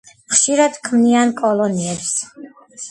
[0.35, 2.13] ხშირად ქმნიან კოლონიებს.